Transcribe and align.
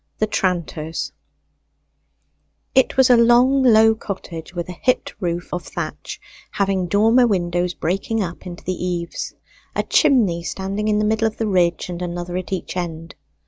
THE 0.17 0.25
TRANTER'S 0.25 1.11
It 2.73 2.97
was 2.97 3.11
a 3.11 3.17
long 3.17 3.61
low 3.61 3.93
cottage 3.93 4.51
with 4.55 4.67
a 4.67 4.71
hipped 4.81 5.13
roof 5.19 5.53
of 5.53 5.61
thatch, 5.63 6.19
having 6.53 6.87
dormer 6.87 7.27
windows 7.27 7.75
breaking 7.75 8.19
up 8.23 8.47
into 8.47 8.63
the 8.63 8.83
eaves, 8.83 9.35
a 9.75 9.83
chimney 9.83 10.41
standing 10.41 10.87
in 10.87 10.97
the 10.97 11.05
middle 11.05 11.27
of 11.27 11.37
the 11.37 11.45
ridge 11.45 11.87
and 11.87 12.01
another 12.01 12.35
at 12.37 12.51
each 12.51 12.75
end. 12.75 13.13